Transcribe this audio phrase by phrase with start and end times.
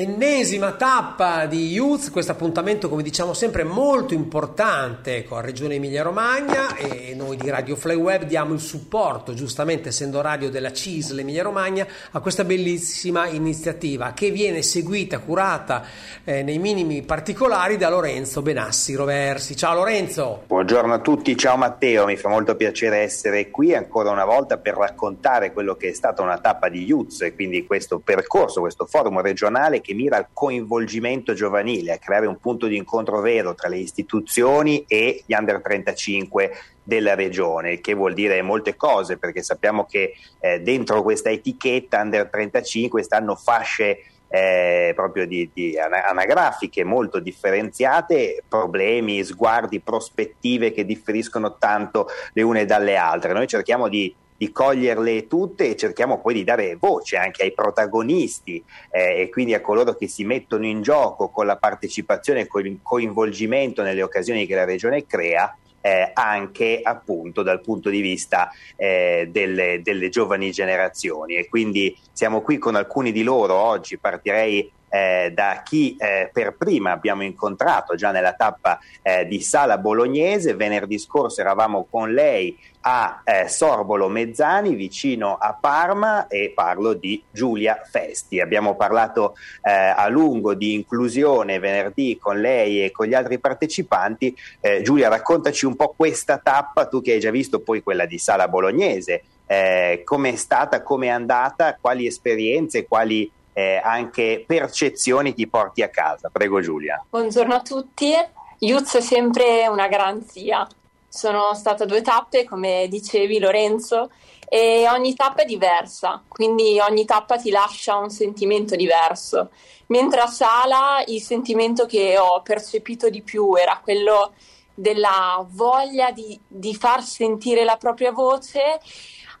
[0.00, 6.04] Ennesima tappa di Youth, questo appuntamento come diciamo sempre molto importante con la regione Emilia
[6.04, 11.18] Romagna e noi di Radio Fly Web diamo il supporto, giustamente essendo radio della CISL
[11.18, 15.84] Emilia Romagna, a questa bellissima iniziativa che viene seguita, curata
[16.22, 19.56] eh, nei minimi particolari da Lorenzo Benassi Roversi.
[19.56, 20.44] Ciao Lorenzo!
[20.46, 24.76] Buongiorno a tutti, ciao Matteo, mi fa molto piacere essere qui ancora una volta per
[24.76, 29.20] raccontare quello che è stata una tappa di Youth e quindi questo percorso, questo forum
[29.20, 33.78] regionale che mira al coinvolgimento giovanile, a creare un punto di incontro vero tra le
[33.78, 36.50] istituzioni e gli under 35
[36.82, 42.28] della regione, che vuol dire molte cose, perché sappiamo che eh, dentro questa etichetta under
[42.28, 51.56] 35 stanno fasce eh, proprio di, di, anagrafiche molto differenziate, problemi, sguardi, prospettive che differiscono
[51.56, 53.32] tanto le une dalle altre.
[53.32, 58.62] Noi cerchiamo di di coglierle tutte e cerchiamo poi di dare voce anche ai protagonisti
[58.90, 62.64] eh, e quindi a coloro che si mettono in gioco con la partecipazione e con
[62.64, 65.54] il coinvolgimento nelle occasioni che la Regione crea.
[65.80, 72.40] Eh, anche appunto dal punto di vista eh, delle, delle giovani generazioni e quindi siamo
[72.40, 77.94] qui con alcuni di loro oggi partirei eh, da chi eh, per prima abbiamo incontrato
[77.94, 80.54] già nella tappa eh, di Sala Bolognese.
[80.54, 87.22] Venerdì scorso eravamo con lei a eh, Sorbolo Mezzani vicino a Parma e parlo di
[87.30, 88.40] Giulia Festi.
[88.40, 94.34] Abbiamo parlato eh, a lungo di inclusione venerdì con lei e con gli altri partecipanti.
[94.60, 98.18] Eh, Giulia, raccontaci un po' questa tappa, tu che hai già visto poi quella di
[98.18, 99.22] Sala Bolognese.
[99.46, 105.88] Eh, come stata, come è andata, quali esperienze, quali eh, anche percezioni ti porti a
[105.88, 106.30] casa.
[106.30, 107.04] Prego Giulia.
[107.10, 108.14] Buongiorno a tutti.
[108.60, 110.64] Youth è sempre una garanzia.
[111.08, 114.12] Sono state due tappe, come dicevi Lorenzo,
[114.48, 119.50] e ogni tappa è diversa, quindi ogni tappa ti lascia un sentimento diverso.
[119.86, 124.34] Mentre a Sala il sentimento che ho percepito di più era quello
[124.72, 128.78] della voglia di, di far sentire la propria voce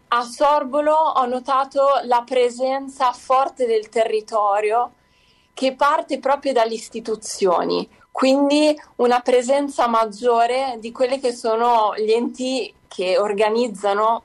[0.08, 4.92] a Sorbolo ho notato la presenza forte del territorio
[5.52, 12.72] che parte proprio dalle istituzioni, quindi una presenza maggiore di quelli che sono gli enti
[12.86, 14.22] che organizzano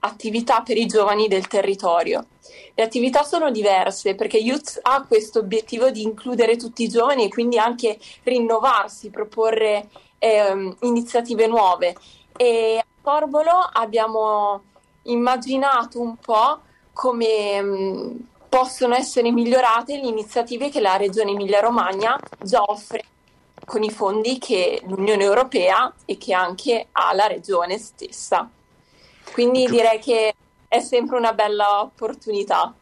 [0.00, 2.26] attività per i giovani del territorio.
[2.74, 7.28] Le attività sono diverse perché Youth ha questo obiettivo di includere tutti i giovani e
[7.28, 9.88] quindi anche rinnovarsi, proporre
[10.18, 11.96] eh, iniziative nuove.
[12.36, 14.62] E a Sorbolo abbiamo
[15.10, 16.60] immaginato un po'
[16.92, 18.16] come mh, mm,
[18.48, 23.04] possono essere migliorate le iniziative che la Regione Emilia-Romagna già offre
[23.64, 28.48] con i fondi che l'Unione Europea e che anche ha la Regione stessa.
[29.32, 30.34] Quindi direi che
[30.66, 32.74] è sempre una bella opportunità.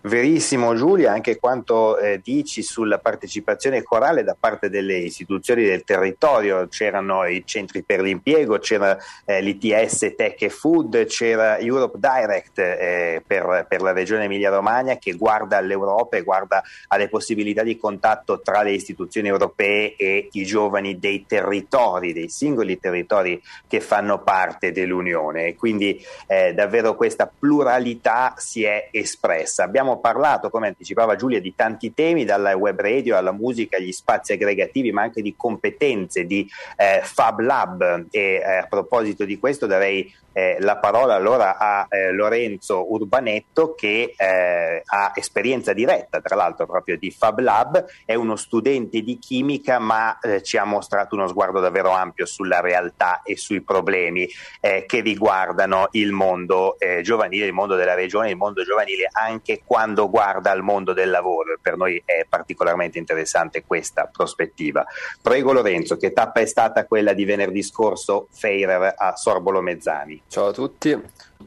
[0.00, 6.68] Verissimo Giulia, anche quanto eh, dici sulla partecipazione corale da parte delle istituzioni del territorio,
[6.68, 13.22] c'erano i centri per l'impiego, c'era eh, l'ITS Tech e Food, c'era Europe Direct eh,
[13.26, 18.62] per, per, la regione Emilia-Romagna che guarda all'Europa e guarda alle possibilità di contatto tra
[18.62, 25.56] le istituzioni europee e i giovani dei territori, dei singoli territori che fanno parte dell'Unione
[25.56, 29.64] quindi eh, davvero questa pluralità si è espressa.
[29.64, 33.92] Abbiamo abbiamo parlato, come anticipava Giulia, di tanti temi, dalla web radio alla musica, agli
[33.92, 38.06] spazi aggregativi, ma anche di competenze, di eh, Fab Lab.
[38.10, 43.74] E eh, a proposito di questo darei eh, la parola allora a eh, Lorenzo Urbanetto
[43.74, 49.78] che ha esperienza diretta tra l'altro proprio di Fab Lab, è uno studente di chimica
[49.78, 54.28] ma ci ha mostrato uno sguardo davvero ampio sulla realtà e sui problemi
[54.60, 60.50] che riguardano il mondo giovanile, il mondo della regione, il mondo giovanile anche quando guarda
[60.50, 61.56] al mondo del lavoro.
[61.62, 64.84] Per noi è particolarmente interessante questa prospettiva.
[65.22, 70.20] Prego Lorenzo, che tappa è stata quella di venerdì scorso Feirer a Sorbolo Mezzani?
[70.26, 71.00] Ciao a tutti.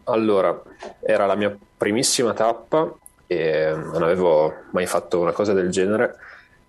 [0.06, 0.62] Allora,
[1.02, 2.90] era la mia primissima tappa
[3.28, 6.16] e non avevo mai fatto una cosa del genere.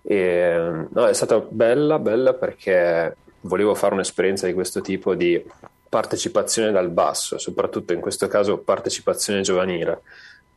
[0.01, 5.41] E, no, è stata bella, bella perché volevo fare un'esperienza di questo tipo di
[5.87, 10.01] partecipazione dal basso, soprattutto in questo caso partecipazione giovanile.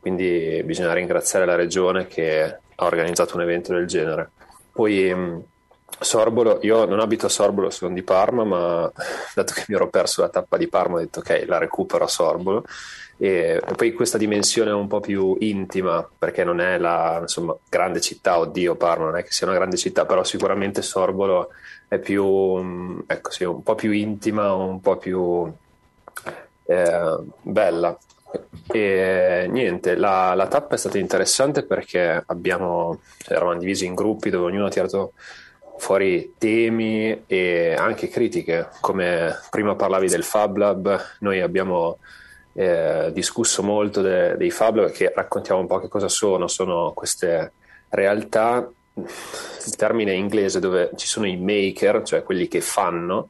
[0.06, 4.30] Quindi bisogna ringraziare la regione che ha organizzato un evento del genere.
[4.70, 5.12] Poi
[5.98, 8.92] Sorbolo, io non abito a Sorbolo, sono di Parma, ma
[9.34, 12.06] dato che mi ero perso la tappa di Parma ho detto ok, la recupero a
[12.06, 12.64] Sorbolo.
[13.16, 18.38] E, poi questa dimensione un po' più intima, perché non è la insomma, grande città,
[18.38, 21.48] oddio Parma non è che sia una grande città, però sicuramente Sorbolo
[21.88, 25.52] è più, ecco sì, un po' più intima, un po' più
[26.66, 27.98] eh, bella.
[28.72, 34.30] E niente, la, la, tappa è stata interessante perché abbiamo, cioè, eravamo divisi in gruppi
[34.30, 35.12] dove ognuno ha tirato
[35.78, 41.98] fuori temi e anche critiche, come prima parlavi del Fab Lab, noi abbiamo
[42.54, 46.92] eh, discusso molto de, dei Fab Lab che raccontiamo un po' che cosa sono, sono
[46.94, 47.52] queste
[47.90, 53.28] realtà, il termine inglese dove ci sono i maker, cioè quelli che fanno,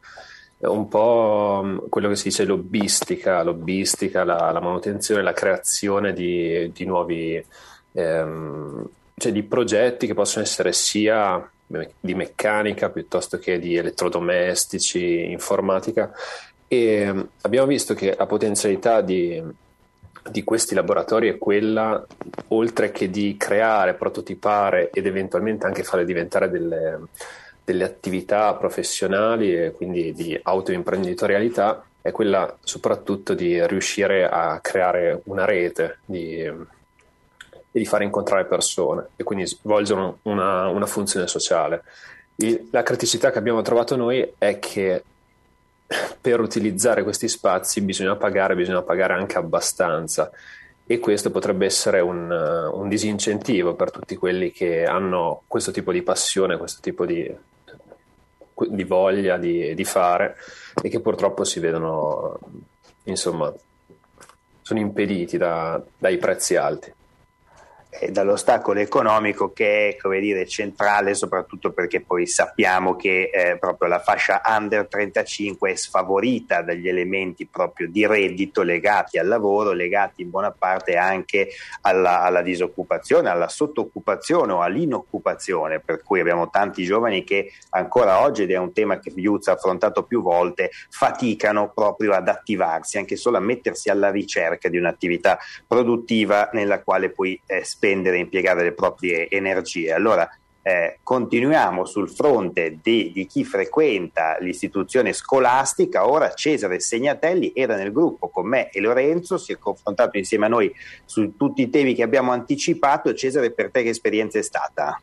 [0.72, 6.70] un po' mm, quello che si dice lobbistica, lobbistica la, la manutenzione, la creazione di,
[6.72, 7.44] di nuovi
[7.92, 11.50] ehm, cioè di progetti che possono essere sia
[11.98, 16.12] di meccanica piuttosto che di elettrodomestici, informatica.
[16.68, 19.42] E mm, abbiamo visto che la potenzialità di,
[20.30, 22.04] di questi laboratori è quella,
[22.48, 27.00] oltre che di creare, prototipare ed eventualmente anche farle diventare delle,
[27.66, 35.44] delle attività professionali e quindi di autoimprenditorialità, è quella soprattutto di riuscire a creare una
[35.44, 36.54] rete di, e
[37.72, 41.82] di fare incontrare persone e quindi svolgere una, una funzione sociale.
[42.70, 45.02] La criticità che abbiamo trovato noi è che
[46.20, 50.30] per utilizzare questi spazi bisogna pagare, bisogna pagare anche abbastanza
[50.86, 56.02] e questo potrebbe essere un, un, disincentivo per tutti quelli che hanno questo tipo di
[56.02, 57.28] passione, questo tipo di,
[58.68, 60.36] di voglia di, di, fare
[60.82, 62.38] e che purtroppo si vedono,
[63.04, 63.52] insomma,
[64.62, 66.92] sono impediti da, dai prezzi alti
[68.10, 74.42] dall'ostacolo economico che è dire, centrale soprattutto perché poi sappiamo che eh, proprio la fascia
[74.44, 80.50] under 35 è sfavorita dagli elementi proprio di reddito legati al lavoro, legati in buona
[80.50, 81.48] parte anche
[81.82, 88.42] alla, alla disoccupazione, alla sottooccupazione o all'inoccupazione, per cui abbiamo tanti giovani che ancora oggi,
[88.42, 93.16] ed è un tema che Viuzza ha affrontato più volte, faticano proprio ad attivarsi, anche
[93.16, 98.72] solo a mettersi alla ricerca di un'attività produttiva nella quale poi eh, e impiegare le
[98.72, 99.92] proprie energie.
[99.92, 100.28] Allora
[100.66, 106.08] eh, continuiamo sul fronte di, di, chi frequenta l'istituzione scolastica.
[106.08, 110.48] Ora Cesare Segnatelli era nel gruppo con me e Lorenzo, si è confrontato insieme a
[110.48, 110.74] noi
[111.04, 113.14] su tutti i temi che abbiamo anticipato.
[113.14, 115.00] Cesare, per te che esperienza è stata?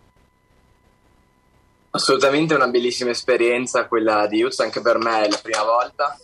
[1.92, 6.18] Assolutamente una bellissima esperienza quella di Youth, anche per me è la prima volta.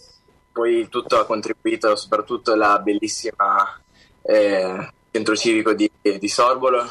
[0.51, 3.79] Poi tutto ha contribuito, soprattutto la bellissima
[4.21, 6.85] eh, centro civico di, di Sorbolo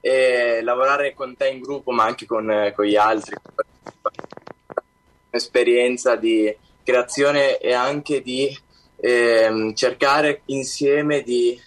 [0.00, 3.34] e lavorare con te in gruppo ma anche con, con gli altri
[5.30, 8.56] un'esperienza di creazione e anche di
[8.96, 11.60] eh, cercare insieme di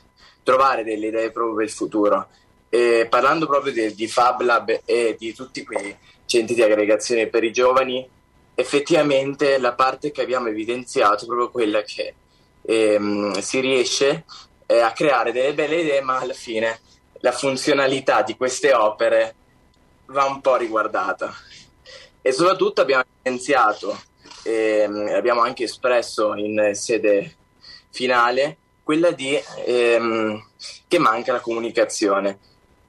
[0.44, 2.28] trovare delle idee proprio per il futuro.
[2.70, 5.96] E parlando proprio di, di Fab Lab e di tutti quei
[6.26, 8.08] centri di aggregazione per i giovani
[8.54, 12.14] effettivamente la parte che abbiamo evidenziato è proprio quella che
[12.62, 14.26] ehm, si riesce
[14.72, 16.80] eh, a creare delle belle idee, ma alla fine
[17.22, 19.36] la funzionalità di queste opere
[20.06, 21.34] va un po' riguardata.
[22.22, 24.00] E soprattutto abbiamo evidenziato,
[24.44, 27.36] e ehm, abbiamo anche espresso in sede
[27.90, 30.46] finale, quella di ehm,
[30.88, 32.38] che manca la comunicazione.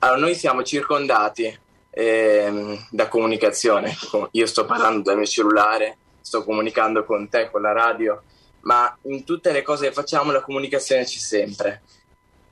[0.01, 3.97] Allora, noi siamo circondati ehm, da comunicazione.
[4.33, 8.23] Io sto parlando dal mio cellulare, sto comunicando con te, con la radio,
[8.63, 11.83] ma in tutte le cose che facciamo la comunicazione c'è sempre.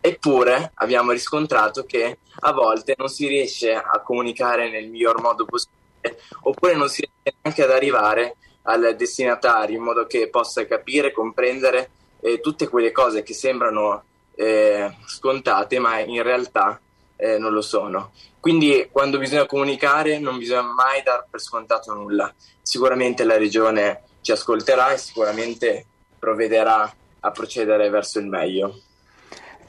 [0.01, 6.21] Eppure abbiamo riscontrato che a volte non si riesce a comunicare nel miglior modo possibile,
[6.43, 11.91] oppure non si riesce neanche ad arrivare al destinatario in modo che possa capire, comprendere
[12.21, 16.81] eh, tutte quelle cose che sembrano eh, scontate, ma in realtà
[17.17, 18.13] eh, non lo sono.
[18.41, 22.33] Quindi quando bisogna comunicare non bisogna mai dar per scontato nulla.
[22.63, 25.87] Sicuramente la regione ci ascolterà e sicuramente
[26.19, 28.83] provvederà a procedere verso il meglio.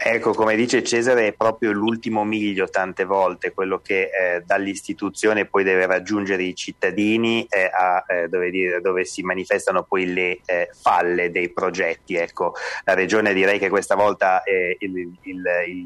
[0.01, 5.65] Ecco, come dice Cesare, è proprio l'ultimo miglio tante volte, quello che eh, dall'istituzione poi
[5.65, 10.70] deve raggiungere i cittadini eh, a, eh, dove, dire, dove, si manifestano poi le eh,
[10.74, 12.15] falle dei progetti.
[12.15, 12.53] Ecco,
[12.86, 15.86] la Regione direi che questa volta il, il, il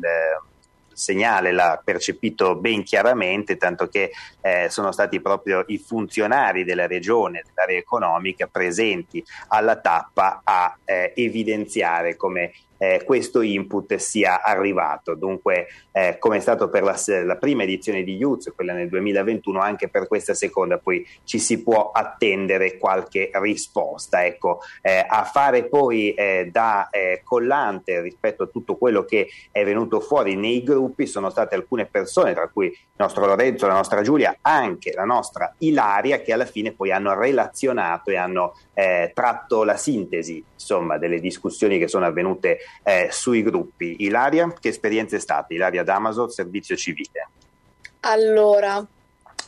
[0.93, 7.43] segnale l'ha percepito ben chiaramente, tanto che eh, sono stati proprio i funzionari della regione,
[7.45, 12.53] dell'area economica, presenti alla tappa a eh, evidenziare come
[12.84, 15.16] eh, questo input sia arrivato.
[15.16, 19.62] Dunque, eh, come è stato per la, la, prima edizione di Youth, quella nel 2021,
[19.62, 24.25] anche per questa seconda poi ci si può attendere qualche risposta.
[24.25, 29.63] Ecco, eh, a fare poi eh, da eh, collante rispetto a tutto quello che è
[29.63, 34.02] venuto fuori nei gruppi sono state alcune persone, tra cui il nostro Lorenzo, la nostra
[34.02, 39.63] Giulia, anche la nostra Ilaria, che alla fine poi hanno relazionato e hanno eh, tratto
[39.63, 43.98] la sintesi insomma, delle discussioni che sono avvenute eh, sui gruppi.
[44.00, 45.53] Ilaria, che esperienza è stata?
[45.53, 47.27] Ilaria D'Amazon, servizio civile.
[48.01, 48.86] Allora,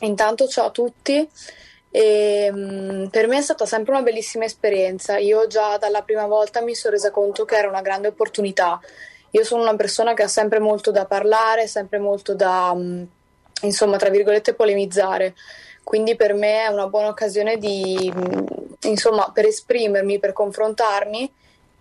[0.00, 1.28] intanto ciao a tutti.
[1.90, 5.18] E, um, per me è stata sempre una bellissima esperienza.
[5.18, 8.80] Io già dalla prima volta mi sono resa conto che era una grande opportunità.
[9.30, 13.06] Io sono una persona che ha sempre molto da parlare, sempre molto da, um,
[13.62, 15.34] insomma, tra virgolette, polemizzare.
[15.82, 18.46] Quindi per me è una buona occasione di, um,
[18.82, 21.32] insomma, per esprimermi, per confrontarmi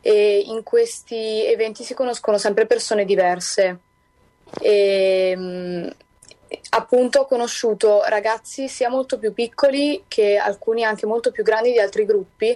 [0.08, 3.80] e in questi eventi si conoscono sempre persone diverse.
[4.62, 5.92] E,
[6.70, 11.80] appunto ho conosciuto ragazzi sia molto più piccoli che alcuni anche molto più grandi di
[11.80, 12.56] altri gruppi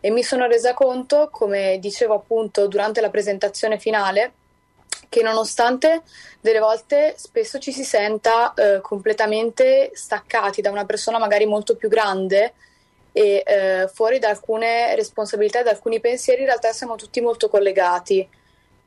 [0.00, 4.32] e mi sono resa conto, come dicevo appunto durante la presentazione finale,
[5.08, 6.02] che nonostante
[6.42, 11.88] delle volte spesso ci si senta eh, completamente staccati da una persona magari molto più
[11.88, 12.52] grande
[13.12, 17.48] e eh, fuori da alcune responsabilità e da alcuni pensieri, in realtà siamo tutti molto
[17.48, 18.26] collegati.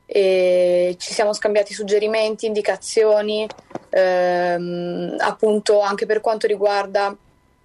[0.08, 3.46] E ci siamo scambiati suggerimenti, indicazioni,
[3.90, 7.16] ehm, appunto anche per quanto riguarda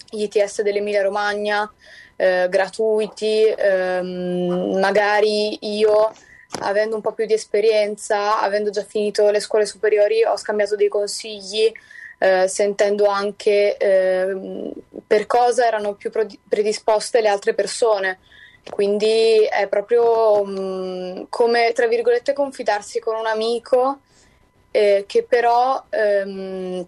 [0.09, 1.71] gli ITS dell'Emilia Romagna,
[2.15, 6.11] eh, gratuiti, ehm, magari io
[6.59, 10.89] avendo un po' più di esperienza, avendo già finito le scuole superiori, ho scambiato dei
[10.89, 11.71] consigli,
[12.23, 14.71] eh, sentendo anche eh,
[15.07, 16.11] per cosa erano più
[16.47, 18.19] predisposte le altre persone.
[18.69, 24.01] Quindi è proprio mh, come, tra virgolette, confidarsi con un amico
[24.69, 26.85] eh, che però ehm,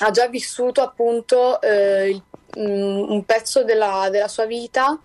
[0.00, 2.22] ha già vissuto appunto eh, il,
[2.56, 5.00] mh, un pezzo della, della, sua vita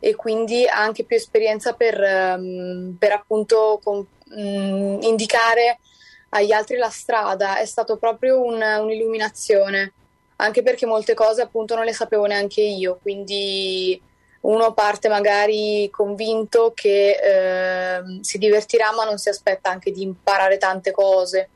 [0.00, 2.00] e quindi ha anche più esperienza per,
[2.36, 5.78] um, per appunto con, mh, indicare
[6.34, 7.58] agli altri la strada.
[7.58, 9.92] È stato proprio un, un'illuminazione,
[10.36, 14.00] anche perché molte cose appunto non le sapevo neanche io, quindi
[14.40, 20.58] uno parte magari convinto che eh, si divertirà ma non si aspetta anche di imparare
[20.58, 21.48] tante cose.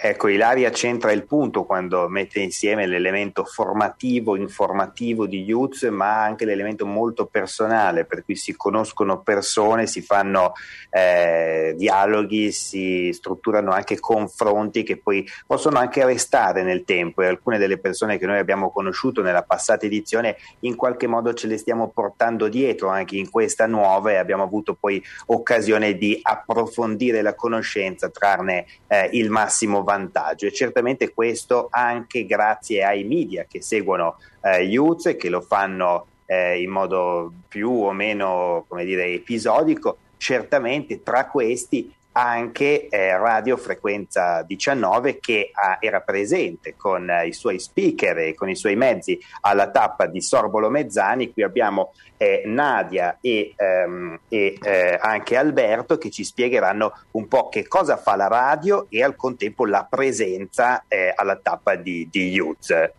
[0.00, 6.44] Ecco, Ilaria centra il punto quando mette insieme l'elemento formativo, informativo di Youth, ma anche
[6.44, 10.52] l'elemento molto personale, per cui si conoscono persone, si fanno
[10.90, 17.22] eh, dialoghi, si strutturano anche confronti che poi possono anche restare nel tempo.
[17.22, 21.48] E alcune delle persone che noi abbiamo conosciuto nella passata edizione in qualche modo ce
[21.48, 22.88] le stiamo portando dietro.
[22.88, 29.08] Anche in questa nuova e abbiamo avuto poi occasione di approfondire la conoscenza, trarne eh,
[29.14, 30.46] il massimo vantaggio.
[30.46, 36.06] E certamente questo anche grazie ai media che seguono eh, Youth e che lo fanno
[36.26, 44.42] eh, in modo più o meno dire, episodico, certamente tra questi anche eh, Radio Frequenza
[44.42, 49.16] 19 che ah, era presente con eh, i suoi speaker e con i suoi mezzi
[49.42, 51.32] alla tappa di Sorbolo Mezzani.
[51.32, 57.48] Qui abbiamo eh, Nadia e, ehm, e eh, anche Alberto che ci spiegheranno un po'
[57.48, 62.30] che cosa fa la radio e al contempo la presenza eh, alla tappa di, di
[62.30, 62.92] Youth.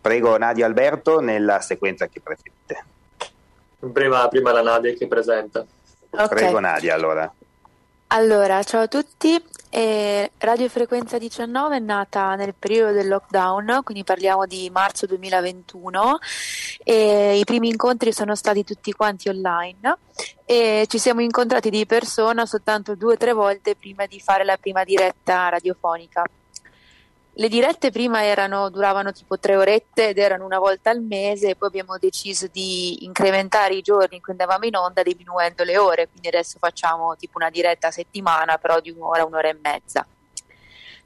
[0.00, 2.84] Prego Nadia e Alberto nella sequenza che preferite.
[3.92, 5.66] Prima, prima la Nadia che presenta.
[6.08, 6.28] Okay.
[6.28, 7.30] Prego Nadia allora.
[8.08, 9.42] Allora, ciao a tutti.
[9.70, 16.18] Eh, Radio Frequenza 19 è nata nel periodo del lockdown, quindi parliamo di marzo 2021
[16.84, 19.98] e i primi incontri sono stati tutti quanti online
[20.44, 24.56] e ci siamo incontrati di persona soltanto due o tre volte prima di fare la
[24.58, 26.24] prima diretta radiofonica.
[27.36, 31.66] Le dirette prima erano, duravano tipo tre orette ed erano una volta al mese, poi
[31.66, 36.28] abbiamo deciso di incrementare i giorni in cui andavamo in onda diminuendo le ore, quindi
[36.28, 40.06] adesso facciamo tipo una diretta a settimana, però di un'ora, un'ora e mezza.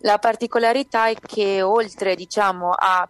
[0.01, 3.09] La particolarità è che oltre diciamo, a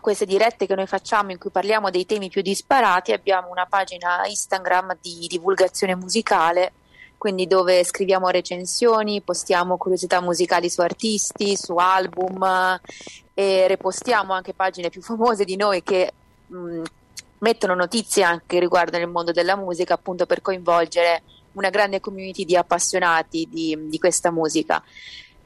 [0.00, 4.24] queste dirette che noi facciamo in cui parliamo dei temi più disparati, abbiamo una pagina
[4.24, 6.74] Instagram di divulgazione musicale
[7.22, 12.80] quindi dove scriviamo recensioni, postiamo curiosità musicali su artisti, su album
[13.32, 16.12] e repostiamo anche pagine più famose di noi che
[16.48, 16.82] mh,
[17.38, 22.56] mettono notizie anche riguardo il mondo della musica, appunto per coinvolgere una grande community di
[22.56, 24.82] appassionati di, di questa musica.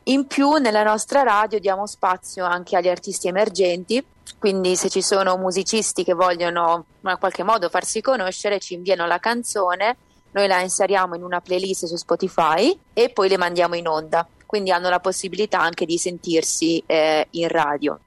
[0.04, 4.02] In più nella nostra radio diamo spazio anche agli artisti emergenti,
[4.38, 9.18] quindi se ci sono musicisti che vogliono in qualche modo farsi conoscere ci inviano la
[9.18, 9.96] canzone
[10.36, 14.70] noi la inseriamo in una playlist su Spotify e poi le mandiamo in onda, quindi
[14.70, 17.98] hanno la possibilità anche di sentirsi eh, in radio.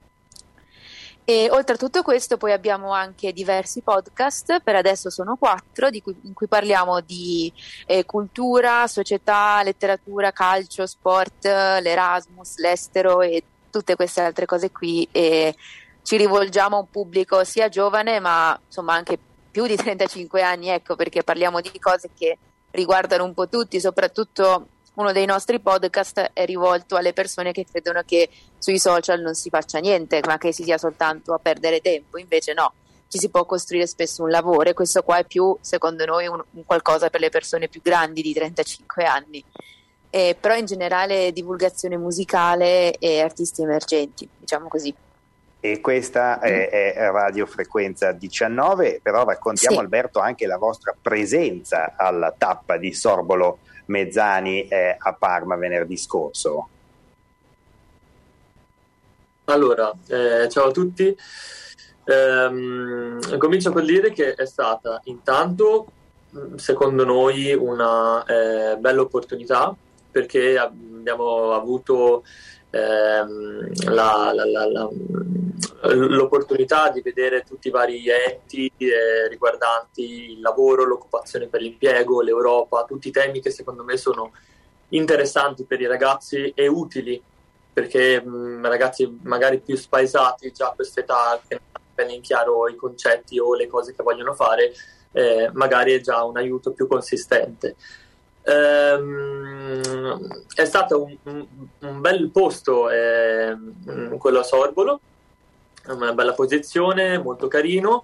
[1.26, 6.16] E oltre a tutto questo poi abbiamo anche diversi podcast, per adesso sono quattro, cui,
[6.24, 7.52] in cui parliamo di
[7.88, 15.08] eh, cultura, società, letteratura, calcio, sport, l'Erasmus, l'estero e tutte queste altre cose qui.
[15.12, 15.56] E
[16.04, 19.20] ci rivolgiamo a un pubblico sia giovane ma insomma anche
[19.60, 22.38] più di 35 anni, ecco perché parliamo di cose che
[22.72, 28.02] riguardano un po' tutti, soprattutto uno dei nostri podcast è rivolto alle persone che credono
[28.06, 32.18] che sui social non si faccia niente, ma che si sia soltanto a perdere tempo.
[32.18, 32.72] Invece no,
[33.10, 36.42] ci si può costruire spesso un lavoro e questo qua è più, secondo noi, un,
[36.52, 39.44] un qualcosa per le persone più grandi di 35 anni.
[40.10, 44.96] Eh, però in generale divulgazione musicale e artisti emergenti, diciamo così.
[45.62, 49.82] E questa è, è Radio Frequenza 19, però raccontiamo Sì.
[49.82, 56.70] Alberto anche la vostra presenza alla tappa di Sorbolo Mezzani eh, a Parma venerdì scorso.
[59.46, 61.14] Allora, eh, ciao a tutti.
[62.06, 65.88] Ehm, comincio col dire che è stata intanto,
[66.30, 69.76] mh, secondo noi, una eh, bella opportunità
[70.12, 72.24] perché abbiamo avuto
[72.72, 74.90] ehm, la- la- la- la-
[75.82, 82.86] l'opportunità di vedere tutti i vari enti eh, riguardanti il lavoro, l'occupazione per l'impiego, l'Europa,
[82.86, 84.32] tutti i temi che secondo me sono
[84.90, 87.22] interessanti per i ragazzi e utili
[87.72, 92.68] perché mh, ragazzi magari più spaesati già a quest'età che non hanno bene in chiaro
[92.68, 94.74] i concetti o le cose che vogliono fare,
[95.12, 97.76] eh, magari è già un aiuto più consistente.
[98.44, 101.48] Ehm, è stato un, un-
[101.82, 103.56] un bel posto eh,
[104.18, 105.00] quello a Sorbolo,
[105.94, 108.04] una bella posizione, molto carino.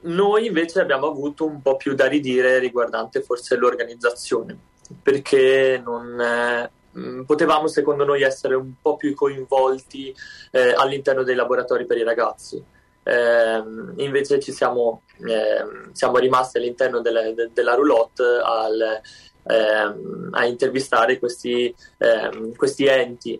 [0.00, 4.56] Noi invece abbiamo avuto un po' più da ridire riguardante forse l'organizzazione,
[5.02, 10.14] perché non, eh, mh, potevamo secondo noi essere un po' più coinvolti
[10.52, 12.62] eh, all'interno dei laboratori per i ragazzi.
[13.02, 19.00] Ehm, invece ci siamo, ehm, siamo rimasti all'interno delle- de- della roulotte al,
[19.44, 23.34] ehm, a intervistare questi, ehm, questi enti.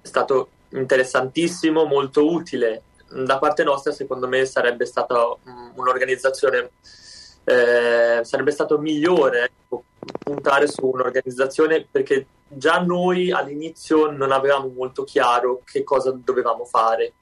[0.00, 2.82] È stato interessantissimo, molto utile.
[3.08, 5.36] Da parte nostra, secondo me, sarebbe stata
[5.74, 6.70] un'organizzazione,
[7.44, 9.84] eh, sarebbe stato migliore ecco,
[10.18, 17.12] puntare su un'organizzazione perché già noi all'inizio non avevamo molto chiaro che cosa dovevamo fare.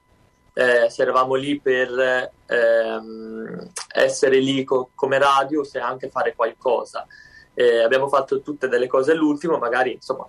[0.54, 7.06] Eh, se eravamo lì per ehm, essere lì co- come radio, se anche fare qualcosa.
[7.54, 10.28] Eh, abbiamo fatto tutte delle cose all'ultimo, magari insomma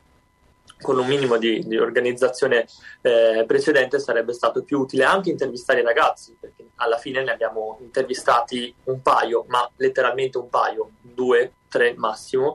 [0.84, 2.68] con un minimo di, di organizzazione
[3.02, 7.80] eh, precedente sarebbe stato più utile anche intervistare i ragazzi, perché alla fine ne abbiamo
[7.82, 12.54] intervistati un paio, ma letteralmente un paio, due, tre massimo.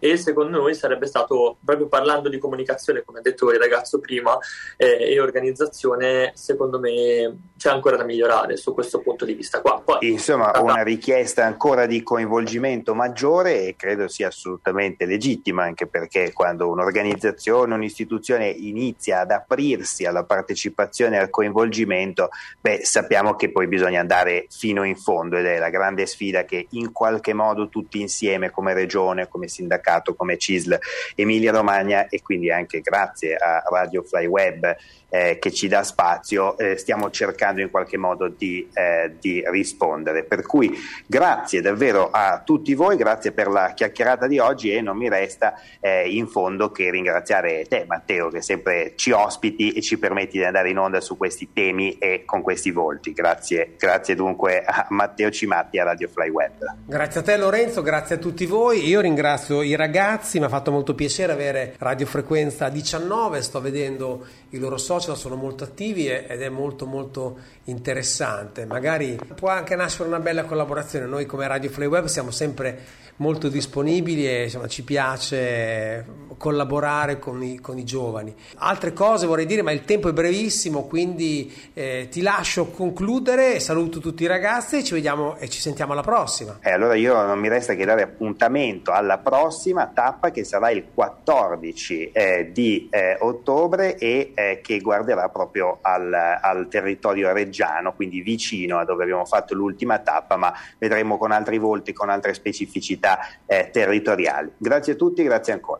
[0.00, 4.36] E secondo noi sarebbe stato, proprio parlando di comunicazione, come ha detto il ragazzo prima,
[4.76, 9.80] eh, e organizzazione, secondo me c'è ancora da migliorare su questo punto di vista qua.
[9.84, 15.86] Poi, Insomma, Ah, una richiesta ancora di coinvolgimento maggiore e credo sia assolutamente legittima, anche
[15.86, 23.50] perché quando un'organizzazione, un'istituzione inizia ad aprirsi alla partecipazione e al coinvolgimento, beh, sappiamo che
[23.50, 27.68] poi bisogna andare fino in fondo ed è la grande sfida che in qualche modo
[27.68, 30.78] tutti insieme come regione, come sindacato, come CISL
[31.14, 34.76] Emilia Romagna e quindi anche grazie a Radio Fly Web
[35.10, 40.24] eh, che ci dà spazio, eh, stiamo cercando in qualche modo di, eh, di rispondere.
[40.24, 40.72] Per cui
[41.06, 45.54] grazie davvero a tutti voi, grazie per la chiacchierata di oggi e non mi resta
[45.80, 50.44] eh, in fondo che ringraziare te Matteo che sempre ci ospiti e ci permetti di
[50.44, 53.12] andare in onda su questi temi e con questi volti.
[53.12, 56.76] Grazie, grazie dunque a Matteo Cimatti a Radio Fly Web.
[56.86, 58.86] Grazie a te Lorenzo, grazie a tutti voi.
[58.86, 64.58] Io ringrazio i ragazzi, mi ha fatto molto piacere avere radiofrequenza 19, sto vedendo i
[64.58, 68.66] loro social, sono molto attivi ed è molto molto interessante.
[68.66, 71.06] Magari può anche nascere una bella collaborazione.
[71.06, 76.04] Noi come Radio Play Web siamo sempre molto disponibili e insomma, ci piace
[76.36, 78.34] collaborare con i, con i giovani.
[78.56, 83.60] Altre cose vorrei dire, ma il tempo è brevissimo, quindi eh, ti lascio concludere.
[83.60, 86.58] Saluto tutti i ragazzi e ci vediamo e ci sentiamo alla prossima.
[86.62, 90.86] E allora io non mi resta che dare appuntamento alla prossima tappa che sarà il
[90.92, 98.20] 14 eh, di eh, ottobre e eh, che guarderà proprio al, al territorio reggiano, quindi
[98.20, 103.20] vicino a dove abbiamo fatto l'ultima tappa, ma vedremo con altri volti, con altre specificità
[103.46, 104.52] eh, territoriali.
[104.56, 105.78] Grazie a tutti, grazie ancora.